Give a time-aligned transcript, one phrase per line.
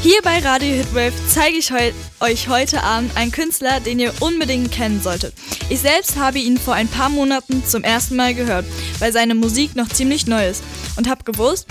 [0.00, 1.90] Hier bei Radio Hitwave zeige ich heu
[2.20, 5.34] euch heute Abend einen Künstler, den ihr unbedingt kennen solltet.
[5.70, 8.64] Ich selbst habe ihn vor ein paar Monaten zum ersten Mal gehört,
[9.00, 10.62] weil seine Musik noch ziemlich neu ist
[10.96, 11.66] und habe gewusst,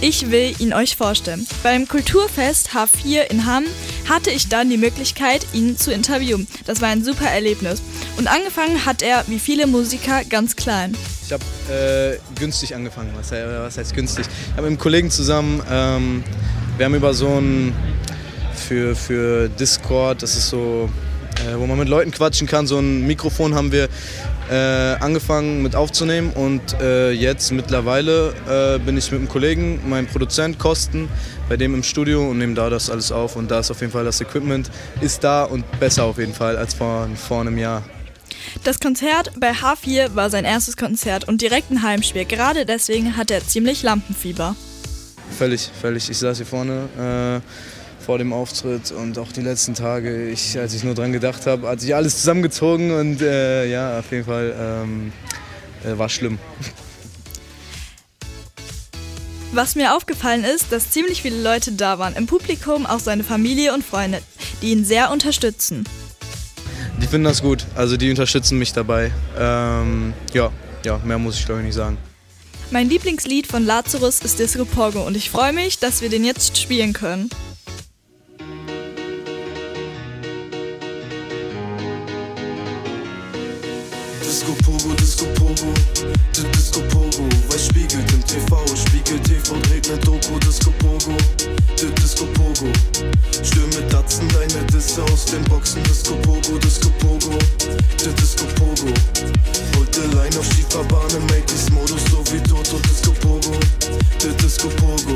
[0.00, 1.46] ich will ihn euch vorstellen.
[1.62, 3.64] Beim Kulturfest H4 in Hamm
[4.08, 6.48] hatte ich dann die Möglichkeit, ihn zu interviewen.
[6.64, 7.82] Das war ein super Erlebnis.
[8.16, 10.96] Und angefangen hat er, wie viele Musiker, ganz klein.
[11.26, 13.10] Ich habe äh, günstig angefangen.
[13.16, 14.26] Was, was, heißt günstig?
[14.26, 16.24] Ich habe mit einem Kollegen zusammen, ähm,
[16.76, 17.74] wir haben über so ein,
[18.54, 20.90] für, für Discord, das ist so,
[21.46, 23.88] äh, wo man mit Leuten quatschen kann, so ein Mikrofon haben wir
[24.50, 30.06] äh, angefangen mit aufzunehmen und äh, jetzt mittlerweile äh, bin ich mit einem Kollegen, meinem
[30.06, 31.08] Produzent Kosten,
[31.48, 33.92] bei dem im Studio und nehme da das alles auf und da ist auf jeden
[33.92, 34.70] Fall das Equipment
[35.00, 37.82] ist da und besser auf jeden Fall als vor, vor einem Jahr.
[38.64, 42.24] Das Konzert bei H4 war sein erstes Konzert und direkt ein Heimspiel.
[42.24, 44.54] Gerade deswegen hat er ziemlich Lampenfieber.
[45.30, 46.10] Völlig, völlig.
[46.10, 50.74] Ich saß hier vorne äh, vor dem Auftritt und auch die letzten Tage, ich, als
[50.74, 54.54] ich nur dran gedacht habe, hat sich alles zusammengezogen und äh, ja, auf jeden Fall
[54.58, 55.12] ähm,
[55.84, 56.38] äh, war schlimm.
[59.52, 62.14] Was mir aufgefallen ist, dass ziemlich viele Leute da waren.
[62.14, 64.20] Im Publikum auch seine Familie und Freunde,
[64.60, 65.84] die ihn sehr unterstützen.
[67.00, 69.10] Die finden das gut, also die unterstützen mich dabei.
[69.38, 70.50] Ähm, ja,
[70.84, 71.98] ja, mehr muss ich glaube ich nicht sagen.
[72.72, 76.58] Mein Lieblingslied von Lazarus ist Disco Pogo und ich freue mich, dass wir den jetzt
[76.58, 77.30] spielen können.
[84.20, 85.72] Disco Pogo, Disco Pogo,
[86.34, 91.16] Disco Pogo, was spiegelt im TV, spiegelt TV, dreht ne Doku, Disco Pogo,
[92.02, 92.72] Disco Pogo,
[93.44, 97.38] stürme Datzen deine Disse aus den Boxen, Disco Pogo, Disco Pogo,
[98.20, 98.92] Disco Pogo,
[100.76, 103.52] Schieferbahnen, Makeys Modus, so wie Toto, Disco Pogo,
[104.42, 105.14] Disco Pogo,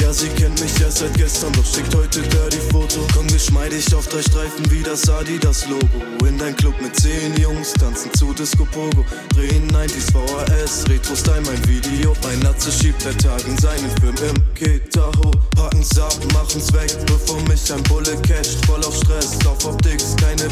[0.00, 4.06] ja sie kennt mich erst seit gestern, doch schickt heute Dirty Foto, komm geschmeidig auf
[4.06, 8.64] drei Streifen wie das Adidas Logo, in dein Club mit zehn Jungs, tanzen zu Disco
[8.72, 14.54] Pogo, drehen 90s VHS, Retro-Style mein Video, ein Natze schiebt seit Tagen seinen Film im
[14.54, 18.79] Ketaho, packen's ab, machen's weg, bevor mich ein Bulle catcht, voll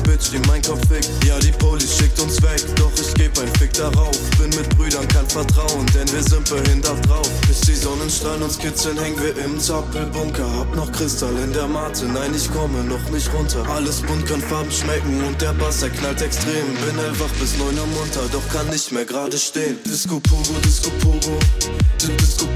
[0.02, 3.48] Bitch, die mein Kopf fickt, ja die Poli schickt uns weg, doch ich geb ein
[3.58, 8.42] Fick darauf, bin mit Brüdern, kann vertrauen, denn wir sind behindert drauf, bis die Sonnenstrahlen
[8.42, 12.82] uns kitzeln, hängen wir im Zappelbunker, hab noch Kristall in der Mate, nein ich komme
[12.84, 16.96] noch nicht runter, alles bunt kann Farben schmecken und der Bass, er knallt extrem, bin
[16.96, 21.38] hellwach bis 9 Uhr munter, doch kann nicht mehr gerade stehen, Disco Pogo, Disco Pogo,
[22.00, 22.46] Disco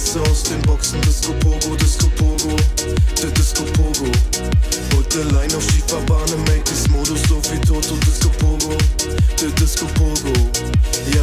[0.00, 2.56] deine Disse aus den Boxen, Disco Pogo, Disco Pogo,
[3.36, 4.10] Disco Pogo,
[4.94, 8.76] holte Line auf Schieferbahnen, Makeys Modus, so wie Toto, Disco Pogo,
[9.58, 10.09] Disco Pogo, ja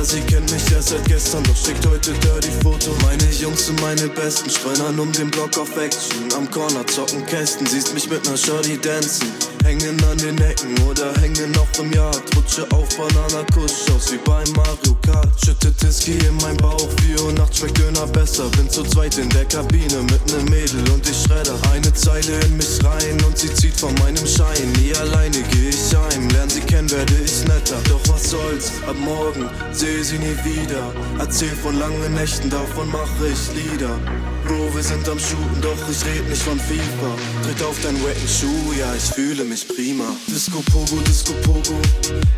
[0.07, 4.07] sie kennt mich erst seit gestern, doch schickt heute Dirty Foto, meine Jungs sind meine
[4.07, 8.37] Besten, streunern um den Block auf Action, am Corner zocken Kästen, siehst mich mit ner
[8.37, 9.27] Shorty dancen,
[9.63, 14.17] hängen an den Ecken oder hängen noch im Yard, rutsche auf Banana Kusch aus wie
[14.23, 18.69] bei Mario Kart, schüttet Whisky in mein Bauch, 4 Uhr nachts schmeckt Döner besser, bin
[18.69, 22.79] zu zweit in der Kabine mit nem Mädel und ich schredder, eine Zeile in mich
[22.83, 26.16] rein und sie zieht von meinem Schein, nie alleine geh ich heim,
[26.47, 30.93] lern sie kennen, werde ich netter, doch was soll's, ab morgen seh sie nie wieder,
[31.19, 33.99] erzähl von langen Nächten, davon mache ich Lieder.
[34.45, 37.09] Bro, wir sind am Shooten, doch ich red nicht von FIFA.
[37.43, 40.05] Tritt auf deinen wacken Schuh, ja, ich fühle mich prima.
[40.27, 41.75] Disco Pogo, Disco Pogo,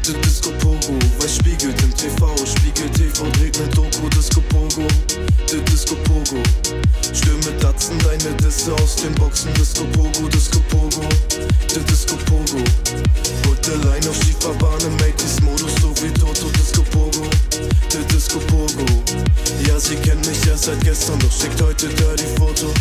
[0.04, 4.88] Disco Pogo, was spiegelt im TV, Spiegel TV dreht ne Doku, Disco Pogo,
[5.72, 6.42] Disco Pogo.
[7.14, 10.69] Stürme Datzen deine Disse aus den Boxen, Disco Pogo, Disco Pogo,
[19.90, 22.72] sie kennt mich erst seit gestern, doch schickt heute Dirty Foto.